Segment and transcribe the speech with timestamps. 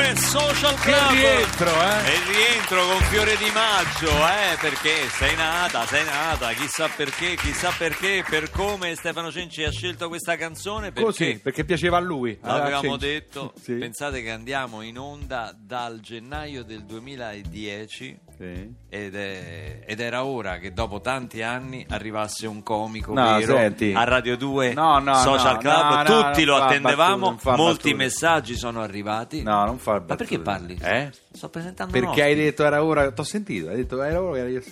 [0.00, 1.10] Questa è Radio 2 Social Club.
[1.10, 2.08] rientro, eh?
[2.08, 4.56] E il rientro con Fiore di Maggio, eh?
[4.60, 10.08] Perché sei nata, sei nata, chissà perché, chissà perché, per come Stefano Cenci ha scelto
[10.08, 10.90] questa canzone.
[10.92, 12.38] Perché Così, perché piaceva a lui.
[12.42, 13.06] L'avevamo Ah, sì.
[13.06, 13.74] detto, Sì.
[13.74, 18.74] pensate che andiamo in onda dal gennaio del 2010 Sì.
[18.88, 23.92] ed, è- ed era ora che dopo tanti anni arrivasse un comico No, vero senti.
[23.94, 27.94] a Radio 2 No, no, Social Club, tutti lo attendevamo, molti battute.
[27.94, 29.42] messaggi sono arrivati.
[29.42, 30.16] No, non fa Ma battute.
[30.16, 30.78] perché parli?
[30.82, 31.10] Eh?
[31.32, 33.10] Sto presentando Perché hai detto era ora.
[33.12, 34.62] T'ho sentito, hai detto era ora che io.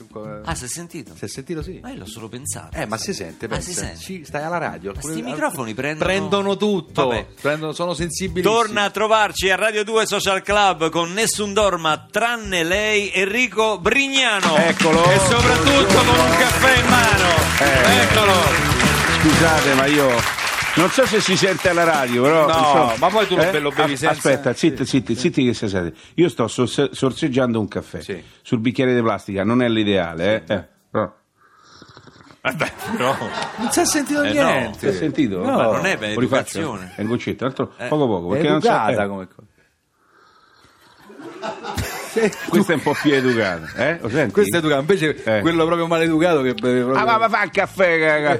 [0.44, 1.14] Ah, si è sentito?
[1.16, 1.78] Si è sentito sì.
[1.82, 2.76] Ma io l'ho solo pensato.
[2.76, 3.68] Eh, ma si sente, Ah, pensa.
[3.70, 3.96] si sente.
[3.96, 4.90] Sì, stai alla radio.
[4.92, 7.06] Ma Alcuni- sti microfoni prendono- prendono tutto.
[7.08, 7.26] Vabbè.
[7.40, 8.42] Prendono- sono sensibili.
[8.42, 14.56] Torna a trovarci a Radio 2 Social Club con Nessun Dorma tranne lei, Enrico Brignano.
[14.56, 15.04] Eccolo.
[15.10, 17.26] E soprattutto con un caffè in mano.
[17.60, 18.02] Eh.
[18.02, 18.32] Eccolo.
[19.20, 20.08] Scusate, ma io
[20.78, 22.46] non so se si sente alla radio, però.
[22.46, 25.54] No, so- ma poi tu lo be- lo bevi senza- Aspetta, zitti, zitti, zitti che
[25.54, 25.96] si sente.
[26.14, 28.22] Io sto sorse- sorseggiando un caffè Sì.
[28.42, 30.54] sul bicchiere di plastica, non è l'ideale, eh?
[30.54, 31.12] Eh, però-
[33.58, 34.48] Non si è sentito Eh, no.
[34.50, 34.78] niente.
[34.78, 35.38] Si è sentito?
[35.44, 36.92] No, Ma non è per educazione.
[36.96, 37.88] È un goccetto, altro- Eh.
[37.88, 38.28] poco poco.
[38.30, 39.46] È Perché non so- educata eh, come cosa.
[42.48, 43.98] Questa è un po' più educata, eh?
[44.00, 44.32] Lo senti?
[44.32, 45.40] Questo è educato, invece Eh.
[45.40, 47.00] quello proprio maleducato che beve proprio.
[47.02, 48.38] Ah, ma, ma fa il caffè, caga.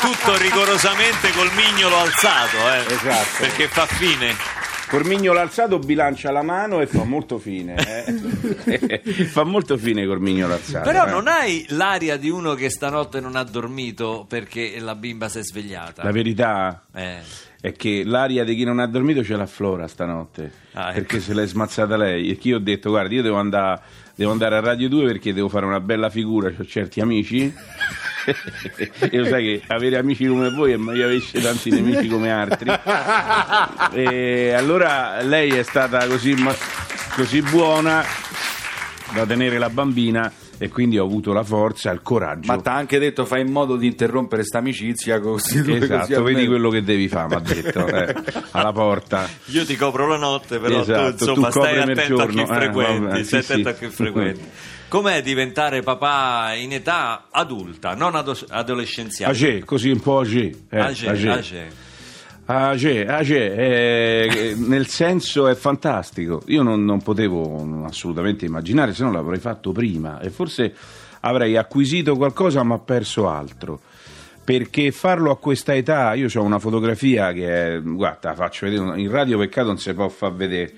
[0.00, 2.92] Tutto rigorosamente col mignolo alzato, eh.
[2.94, 3.26] Esatto.
[3.38, 4.34] Perché fa fine.
[4.88, 7.74] Cormignolo alzato bilancia la mano e fa molto fine.
[7.76, 9.02] eh.
[9.26, 10.88] fa molto fine Cormignolo alzato.
[10.88, 11.10] Però eh.
[11.10, 15.42] non hai l'aria di uno che stanotte non ha dormito perché la bimba si è
[15.42, 16.02] svegliata.
[16.02, 17.18] La verità Eh.
[17.60, 20.50] è che l'aria di chi non ha dormito ce l'ha Flora stanotte.
[20.72, 20.94] Ah, ecco.
[20.94, 22.30] Perché se l'è smazzata lei.
[22.30, 23.80] E che io ho detto, guarda, io devo andare,
[24.18, 27.54] devo andare a Radio 2 perché devo fare una bella figura, ho certi amici.
[29.12, 32.68] lo sai che avere amici come voi è meglio avesse tanti nemici come altri.
[33.92, 36.34] e allora lei è stata così,
[37.14, 38.02] così buona
[39.14, 42.52] da tenere la bambina e quindi ho avuto la forza, il coraggio.
[42.52, 46.22] Ma t'ha anche detto fai in modo di interrompere sta amicizia così così Esatto, almeno-
[46.24, 48.14] vedi quello che devi fare, mi ha detto, eh,
[48.52, 49.28] alla porta.
[49.46, 52.46] Io ti copro la notte, però Esatto, tu insomma tu stai attento a chi eh,
[52.46, 53.74] frequenti, vabbè, stai sì, attento sì.
[53.84, 54.40] a chi frequenti.
[54.88, 59.32] Com'è diventare papà in età adulta, non ado- adolescenziale?
[59.32, 60.50] Agè, così un po' agè.
[60.70, 61.28] Eh, Agè, agè.
[61.28, 61.66] agè.
[62.50, 66.42] Agè, agè, eh, nel senso è fantastico.
[66.46, 70.74] Io non, non potevo assolutamente immaginare, se no l'avrei fatto prima e forse
[71.20, 73.80] avrei acquisito qualcosa ma perso altro.
[74.42, 79.10] Perché farlo a questa età, io ho una fotografia che è, guarda, faccio vedere, in
[79.10, 80.72] radio peccato non si può far vedere.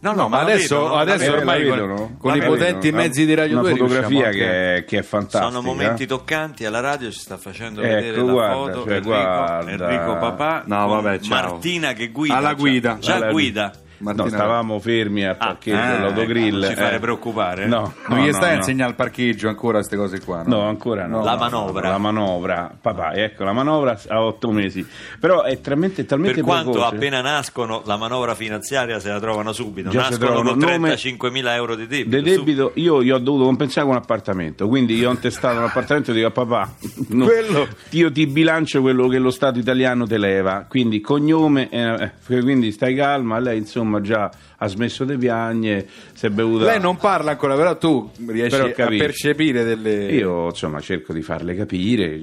[0.00, 0.94] No, No, ma adesso, vedo, no?
[0.94, 2.16] adesso Eh, ormai con, vedono?
[2.18, 2.56] con La i vedono?
[2.58, 5.44] potenti mezzi di Radio Una 2 riusciamo fotografia che è, che è fantastica.
[5.50, 9.08] Sono momenti toccanti, alla radio ci sta facendo Ecco, vedere la guarda, foto cioè, Enrico,
[9.08, 9.70] guarda.
[9.70, 11.18] Enrico papà No, con vabbè.
[11.28, 12.36] Martina che guida.
[12.36, 12.96] Alla già- guida.
[13.00, 13.72] Già Alla- guida.
[14.00, 16.62] No, stavamo fermi al parcheggio ah, dell'autogrill.
[16.62, 16.98] ecco, ci fare eh.
[17.00, 17.66] preoccupare?
[17.66, 20.56] No, Non no, gli stai a no, insegnare al parcheggio ancora queste cose qua, no?
[20.56, 21.22] No, ancora no.
[21.24, 21.88] La No, manovra.
[21.90, 24.86] La manovra, papà, ecco, la manovra a otto mesi.
[25.18, 26.94] Però è talmente, talmente Per quanto precoce.
[26.94, 31.54] appena nascono la manovra finanziaria se la trovano subito, Già nascono trovano con nome- 35.000
[31.54, 32.10] euro di debito.
[32.10, 35.64] De debito io gli ho dovuto compensare con un appartamento, quindi io ho intestato un
[35.64, 36.72] appartamento e dico a papà,
[37.08, 42.12] no, Quello- io ti bilancio quello che lo Stato italiano te leva, quindi cognome, eh,
[42.28, 46.64] eh, quindi stai calma, lei insomma già ha smesso di piagne, si è bevuta...
[46.64, 50.12] Lei non parla ancora, però tu riesci Però a percepire delle...
[50.12, 52.20] Io insomma cerco di farle capire,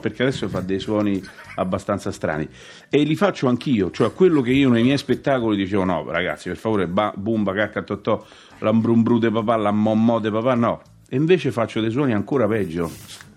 [0.00, 1.22] perché adesso fa dei suoni
[1.56, 2.48] abbastanza strani
[2.88, 6.56] e li faccio anch'io, cioè quello che io nei miei spettacoli dicevo no ragazzi per
[6.56, 8.24] favore ba, bumba, cacca, totò,
[8.58, 10.82] l'ambrumbru de papà, la mommò de papà, no.
[11.08, 12.90] E invece faccio dei suoni ancora peggio.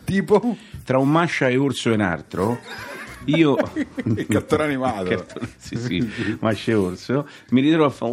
[0.03, 0.55] Tipo...
[0.83, 2.59] Tra un mascia e orso e un altro,
[3.25, 3.57] io...
[4.05, 5.03] Il cartone animato.
[5.09, 8.11] Cartone- sì, sì, mascia e orso, mi ritrovo a fare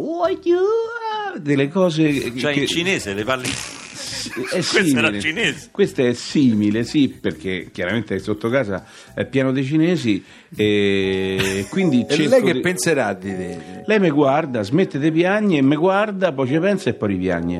[1.39, 2.35] delle cose...
[2.37, 3.47] Cioè che- in cinese le parli...
[3.49, 3.51] è
[4.49, 5.07] Questo simile.
[5.07, 5.69] era cinese.
[5.71, 10.23] Questo è simile, sì, perché chiaramente sotto casa è pieno di cinesi
[10.55, 13.83] e quindi E lei che di- penserà di te?
[13.85, 17.59] Lei mi guarda, smette di piagne e mi guarda, poi ci pensa e poi ripiagne.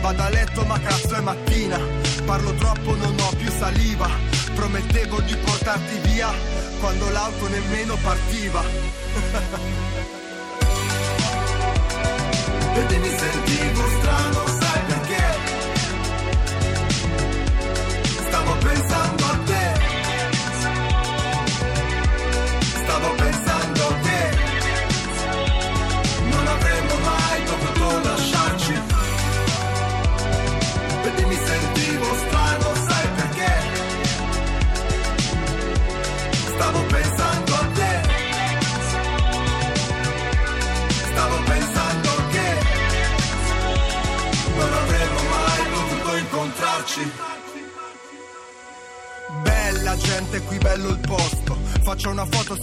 [0.00, 1.78] Vado a letto ma cazzo è mattina.
[2.24, 4.08] Parlo troppo, non ho più saliva.
[4.54, 6.30] Promettevo di portarti via
[6.80, 8.62] quando l'auto nemmeno partiva.
[12.74, 13.69] Vedi mi sentivo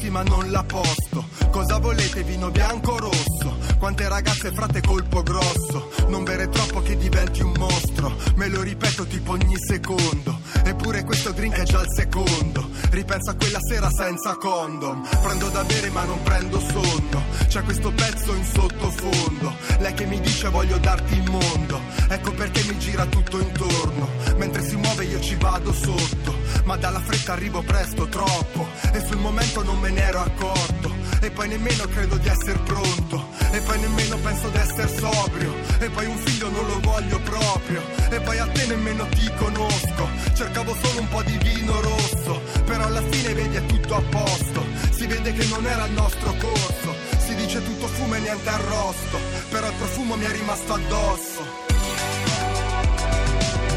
[0.10, 1.26] ma non la posto.
[1.52, 3.58] Cosa volete, vino bianco o rosso?
[3.80, 5.92] Quante ragazze frate colpo grosso.
[6.08, 8.16] Non bere troppo che diventi un mostro.
[8.36, 10.40] Me lo ripeto tipo ogni secondo.
[10.64, 12.70] Eppure questo drink è già il secondo.
[12.90, 15.08] Ripenso a quella sera senza condom.
[15.22, 17.24] Prendo da bere ma non prendo sonno.
[17.48, 19.56] C'è questo pezzo in sottofondo.
[19.80, 21.80] Lei che mi dice voglio darti il mondo.
[22.10, 24.10] Ecco perché mi gira tutto intorno.
[24.38, 26.37] Mentre si muove io ci vado sotto.
[26.68, 28.68] Ma dalla fretta arrivo presto, troppo.
[28.92, 30.94] E sul momento non me ne ero accorto.
[31.22, 33.30] E poi nemmeno credo di essere pronto.
[33.52, 35.54] E poi nemmeno penso di essere sobrio.
[35.80, 37.82] E poi un figlio non lo voglio proprio.
[38.10, 40.10] E poi a te nemmeno ti conosco.
[40.34, 42.42] Cercavo solo un po' di vino rosso.
[42.66, 44.66] Però alla fine vedi è tutto a posto.
[44.90, 46.94] Si vede che non era il nostro corso.
[47.18, 49.18] Si dice tutto fumo e niente arrosto.
[49.52, 51.66] Però il profumo mi è rimasto addosso.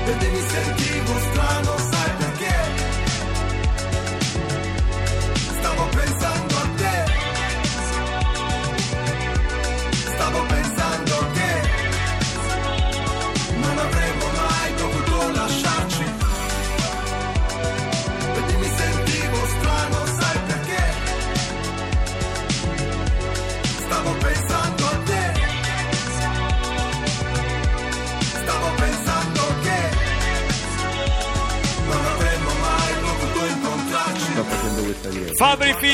[0.06, 1.89] Vedi mi sentivo strano,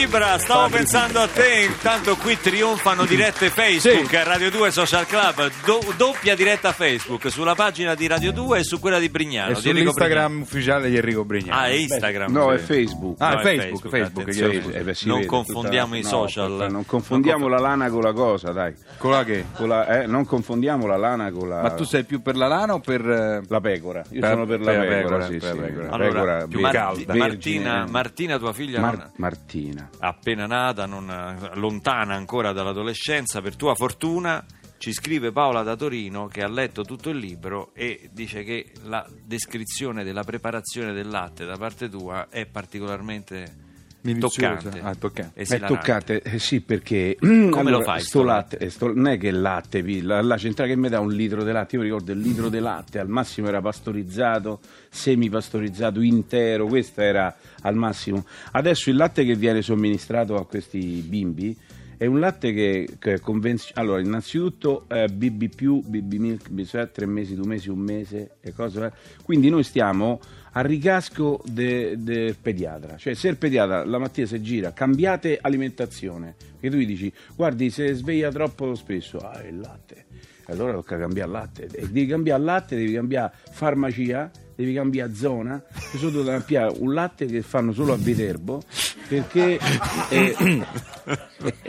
[0.06, 5.50] Fibra, stavo Fabri pensando a te, intanto qui trionfano dirette Facebook, Radio 2 Social Club,
[5.64, 9.50] do- doppia diretta Facebook sulla pagina di Radio 2 e su quella di Brignano.
[9.50, 11.58] E di sull'Instagram ufficiale di Enrico Brignano.
[11.60, 11.60] Brignano.
[11.60, 12.32] Ah, è Instagram.
[12.32, 12.64] No, è sì.
[12.64, 13.20] Facebook.
[13.20, 14.50] Ah, No, è è Facebook, Facebook, attenzione.
[14.52, 14.78] chiedo scusa.
[14.78, 16.50] Eh, beh, Non vede, confondiamo tutta- i no, social.
[16.52, 18.74] tutta- Non confondiamo la lana con la cosa, dai.
[18.98, 19.44] Con la che?
[19.56, 21.62] Con la- eh, non confondiamo la lana con la...
[21.62, 23.00] Ma tu sei più per la lana o per...
[23.10, 24.04] eh, La pecora.
[24.10, 25.56] Io Per- sono per la per la pecora, pecora, sì, per sì.
[25.58, 25.86] la pecora.
[25.86, 27.14] La Allora, pecora più Marti- calda.
[27.16, 27.86] Martina.
[27.88, 29.88] Martina, tua figlia, Mar- non- Martina.
[29.98, 34.44] Appena nata, non- lontana ancora dall'adolescenza, per tua fortuna
[34.78, 39.06] ci scrive Paola da Torino che ha letto tutto il libro e dice che la
[39.24, 43.65] descrizione della preparazione del latte da parte tua è particolarmente.
[44.14, 44.80] Toccante.
[44.80, 45.42] Ah, toccante.
[45.42, 49.18] È toccate, eh, sì, perché Come lo fai, Sto sto latte, eh, sto- non è
[49.18, 51.88] che il latte, la, la centrale che mi dà un litro di latte, io mi
[51.88, 58.24] ricordo il litro di latte, al massimo era pastorizzato, semipastorizzato intero, questo era al massimo.
[58.52, 61.56] Adesso il latte che viene somministrato a questi bimbi
[61.98, 63.86] è un latte che, che è convenzionale.
[63.86, 65.44] Allora, innanzitutto eh, BB,
[65.86, 68.84] BB Milk, bisogna tre mesi, due mesi, un mese e cose.
[68.84, 68.92] eh.
[69.22, 70.20] Quindi noi stiamo
[70.52, 72.96] a ricasco de- del pediatra.
[72.96, 76.34] Cioè, se il pediatra la mattina si gira, cambiate alimentazione.
[76.38, 80.04] Perché tu gli dici, guardi, se sveglia troppo spesso, ah, è il latte.
[80.48, 81.66] Allora tocca cambiare latte.
[81.66, 85.62] Devi cambiare latte, devi cambiare farmacia, devi cambiare zona.
[85.96, 88.62] Sono dovuto cambiare un latte che fanno solo a Viterbo
[89.08, 89.58] perché
[90.10, 90.36] eh,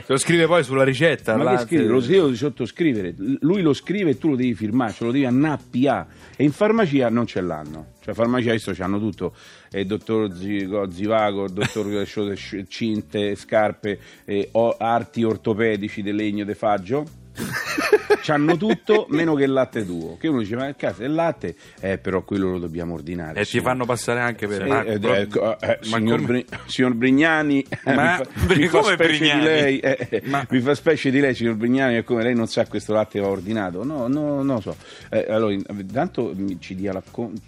[0.10, 1.34] Lo scrive poi sulla ricetta.
[1.36, 1.84] ma che latte- scrive?
[1.86, 3.14] Lo devo di sottoscrivere.
[3.42, 6.08] Lui lo scrive e tu lo devi firmare, ce lo devi annappiare.
[6.38, 7.88] E in farmacia non ce l'hanno.
[8.00, 9.34] Cioè, farmacia adesso c'hanno tutto.
[9.70, 12.06] Eh, dottor Zivago, dottor
[12.68, 17.06] Cinte, scarpe, eh, arti ortopedici di legno de faggio.
[18.22, 20.18] C'hanno tutto meno che il latte tuo.
[20.20, 21.56] Che uno dice, ma cazzo, è il latte?
[21.80, 23.40] Eh, però quello lo dobbiamo ordinare.
[23.40, 23.60] E ti sì.
[23.62, 24.64] fanno passare anche per...
[24.64, 28.56] Eh, ma- eh, pro- ecco, eh, ma signor, Bri- signor Brignani, eh, Ma- mi fa,
[28.56, 29.40] mi fa specie Brignani?
[29.40, 32.36] di lei, eh, eh, Ma- mi fa specie di lei, signor Brignani, è come lei
[32.36, 33.84] non sa questo latte va ordinato.
[33.84, 34.76] No, no, lo so.
[35.10, 37.04] Eh, allora, intanto mi- ci dia, la,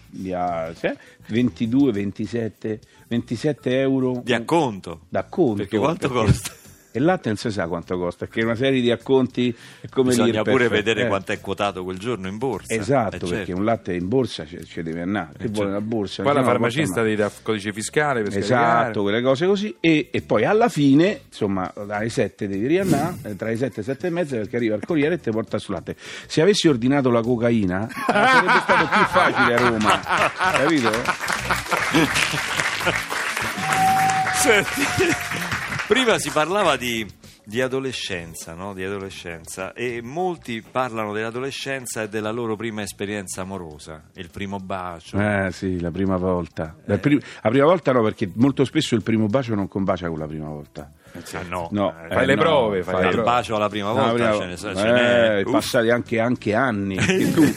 [0.10, 0.90] dia sì,
[1.28, 5.02] 22, 27, 27 euro Di acconto.
[5.10, 5.56] d'acconto.
[5.56, 6.52] Perché quanto costa?
[6.92, 10.10] E il latte non si sa quanto costa, perché una serie di acconti è come
[10.10, 10.52] Bisogna l'IRPEF.
[10.52, 11.08] pure vedere Eh.
[11.08, 12.74] quanto è quotato quel giorno in borsa.
[12.74, 13.56] Esatto, Eh, perché certo.
[13.56, 15.34] un latte in borsa ci, deve andare.
[15.38, 16.24] Che vuole una borsa?
[16.24, 19.76] Qua la farmacista ti dà codice fiscale per Esatto, quelle cose così.
[19.80, 23.74] E, e poi alla fine, insomma, alle 7 devi riannare, eh, tra le 7 e
[23.78, 25.96] le 7 e mezza, perché arriva il corriere e ti porta sul latte.
[26.26, 30.00] Se avessi ordinato la cocaina, eh, sarebbe stato più facile a Roma,
[30.54, 30.90] capito?
[34.40, 34.82] Senti,
[35.90, 37.04] prima si parlava di,
[37.44, 38.76] di adolescenza, no?
[38.76, 45.18] Di adolescenza e molti parlano dell'adolescenza e della loro prima esperienza amorosa, il primo bacio.
[45.20, 46.76] Eh sì, la prima volta.
[46.86, 50.20] La, pri- la prima volta no, perché molto spesso il primo bacio non combacia con
[50.20, 50.92] la prima volta.
[51.34, 53.24] Ah, no, No, Eh, fai le prove, fai prove.
[53.24, 57.32] bacio alla prima No, volta prima- ce ne, ce eh, passati anche, anche anni perché,
[57.32, 57.56] tu-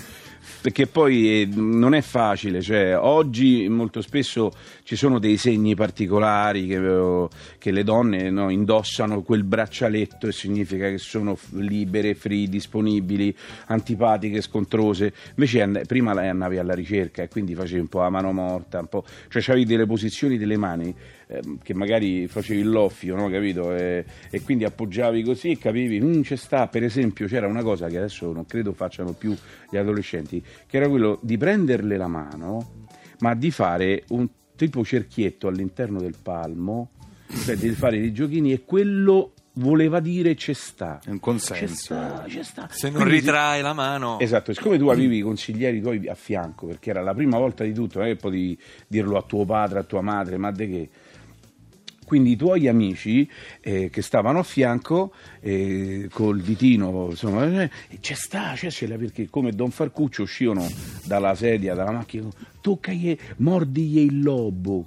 [0.60, 6.66] perché poi eh, non è facile cioè, oggi molto spesso ci sono dei segni particolari
[6.66, 12.48] che, eh, che le donne no, indossano quel braccialetto e significa che sono libere, free,
[12.48, 13.34] disponibili
[13.66, 18.32] antipatiche, scontrose invece and- prima andavi alla ricerca e quindi facevi un po' la mano
[18.32, 20.94] morta un po', cioè avevi delle posizioni delle mani
[21.26, 23.28] ehm, che magari facevi loffio, no?
[23.28, 23.74] capito?
[23.74, 27.88] E, e quindi appoggiavi così e capivi, "Mm, c'è sta, per esempio c'era una cosa
[27.88, 29.36] che adesso non credo facciano più
[29.70, 32.86] gli adolescenti, che era quello di prenderle la mano,
[33.18, 36.90] ma di fare un tipo cerchietto all'interno del palmo,
[37.44, 41.00] cioè di fare dei giochini e quello voleva dire c'è sta.
[41.04, 41.74] È un C'è consenso.
[41.76, 42.68] sta, c'è sta.
[42.70, 46.66] Se non Quindi ritrai la mano, Esatto, siccome tu avevi i consiglieri tuoi a fianco,
[46.66, 49.80] perché era la prima volta di tutto, non è che potevi dirlo a tuo padre,
[49.80, 50.88] a tua madre, ma de che?
[52.12, 53.26] Quindi i tuoi amici
[53.62, 57.70] eh, che stavano a fianco eh, col ditino, insomma, eh,
[58.02, 60.70] c'è sta, c'è, c'è perché come Don Farcuccio uscivano
[61.06, 62.28] dalla sedia, dalla macchina,
[62.60, 64.84] toccagli, mordigli il lobo.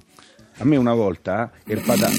[0.58, 2.12] A me una volta, il patata,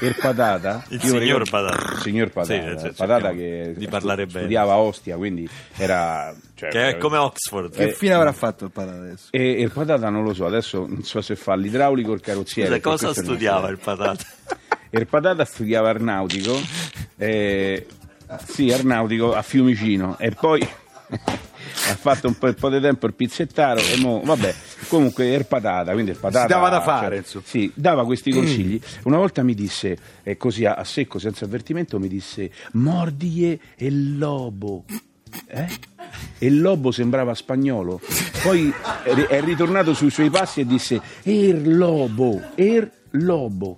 [0.00, 1.87] il patata Il signor ricordo- Patata.
[2.08, 4.38] Il signor patata, Sì, il cioè, patata che di parlare bene.
[4.40, 6.34] studiava a Ostia, quindi era...
[6.54, 7.72] cioè, che è come Oxford.
[7.74, 9.28] Eh, Che fine avrà fatto il Patata adesso?
[9.30, 12.20] e, e il patata non lo so, adesso non so se fa l'idraulico o il
[12.20, 12.80] carrozziere.
[12.80, 14.24] Scusa, cosa studiava il patata?
[14.90, 16.58] Il patata studiava aeronautico,
[17.18, 17.86] eh,
[18.46, 20.62] sì, aeronautico a Fiumicino e poi
[21.10, 24.54] ha fatto un po', un po' di tempo il pizzettaro e mo, vabbè,
[24.88, 26.46] comunque il patata, quindi il patata...
[26.46, 27.44] Si dava da fare, insomma.
[27.46, 28.80] Sì, dava questi consigli.
[29.04, 34.18] Una volta mi disse, e così a, a secco, senza avvertimento, mi disse, mordiglie il
[34.18, 34.84] lobo.
[35.46, 35.68] Eh?
[36.38, 38.00] E il lobo sembrava spagnolo.
[38.42, 38.72] Poi
[39.04, 43.76] è è ritornato sui suoi passi e disse, er lobo, er lobo.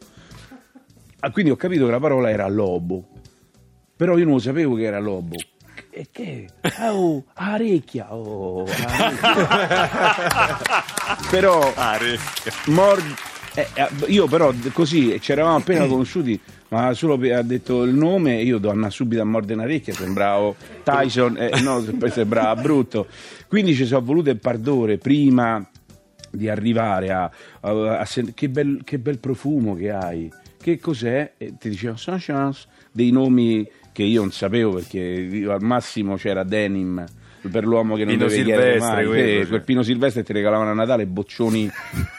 [1.20, 3.08] Ah, quindi ho capito che la parola era lobo,
[3.94, 5.36] però io non lo sapevo che era lobo.
[5.92, 6.48] E che?
[6.80, 10.84] Oh, arecchia, oh, arecchia.
[11.30, 12.18] però re-
[12.66, 13.16] mord-
[13.54, 18.40] eh, eh, io però così ci eravamo appena conosciuti ma solo ha detto il nome
[18.40, 20.54] io devo andare subito a mordere una orecchia sembravo
[20.84, 23.08] Tyson eh, no sembrava brutto
[23.48, 25.68] quindi ci sono volute pardore prima
[26.30, 27.28] di arrivare a,
[27.62, 30.30] a- a sen- che, bel, che bel profumo che hai
[30.62, 31.32] che cos'è?
[31.38, 36.16] E ti diceva "Sans chance", dei nomi che io non sapevo perché io al massimo
[36.16, 37.04] c'era denim
[37.50, 39.06] per l'uomo che non Pino deve chiedere mai.
[39.06, 41.70] quello, Eh, quel Pino Silvestre ti regalavano a Natale boccioni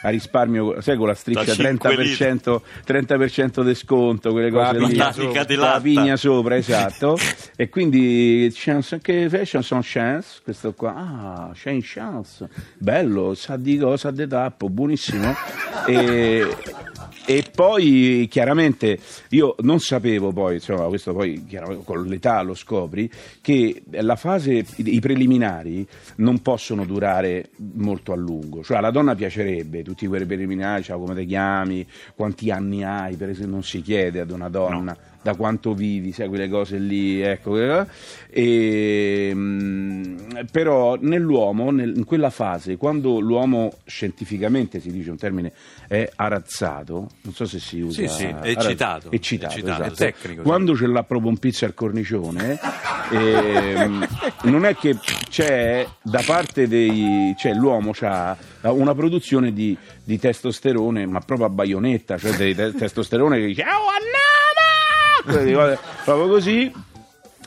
[0.02, 4.66] a risparmio sai con la striscia Da cinque 30%, 30% di sconto quelle Con la
[4.72, 4.96] cose lì.
[4.96, 5.14] la
[5.66, 5.80] latta.
[5.80, 6.56] pigna sopra.
[6.62, 7.16] Esatto.
[7.54, 10.40] E quindi chance, che fashion sono chance?
[10.42, 10.92] Questo qua.
[10.96, 12.48] Ah chance chance.
[12.78, 15.34] Bello sa di cosa di tappo buonissimo.
[15.86, 16.46] E,
[17.24, 18.98] e poi chiaramente
[19.30, 21.44] io non sapevo poi, insomma, questo poi
[21.84, 23.10] con l'età lo scopri,
[23.40, 25.86] che la fase, i preliminari
[26.16, 28.62] non possono durare molto a lungo.
[28.62, 33.28] Cioè alla donna piacerebbe tutti quei preliminari, cioè, come ti chiami, quanti anni hai, per
[33.30, 34.96] esempio non si chiede ad una donna.
[35.22, 37.56] Da quanto vivi, sai quelle cose lì, ecco.
[38.28, 40.16] E, mm,
[40.50, 45.52] però nell'uomo, nel- in quella fase, quando l'uomo scientificamente si dice un termine
[45.86, 48.00] è arazzato, non so se si usa.
[48.02, 49.10] Sì, sì, arazzato, eccitato.
[49.12, 49.92] eccitato, Eccitato, esatto.
[49.92, 50.48] è tecnico, sì.
[50.48, 52.58] Quando ce l'ha proprio un pizzo al cornicione,
[53.12, 54.08] ehm,
[54.44, 54.96] non è che
[55.30, 57.32] c'è da parte dei.
[57.38, 63.38] cioè l'uomo ha una produzione di, di testosterone, ma proprio a baionetta, cioè te- testosterone
[63.38, 64.41] che dice "Oh, andiamo!"
[65.24, 66.72] Quelle cose, proprio così.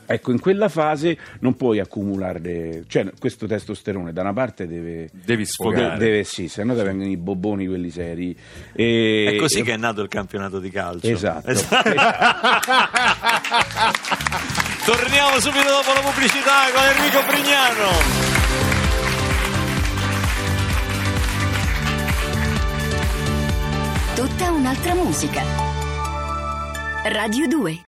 [0.08, 5.10] Ecco, in quella fase non puoi accumulare, cioè questo testosterone da una parte deve...
[5.12, 5.98] Devi sfogare.
[5.98, 8.30] de- deve, sì, se no ti vengono i bobboni quelli seri.
[8.72, 11.08] E, È così e- che è nato il campionato di calcio.
[11.08, 11.50] Esatto.
[14.86, 18.84] Torniamo subito dopo la pubblicità con Enrico Brignano.
[24.14, 25.65] Tutta un'altra musica.
[27.08, 27.84] Radio 2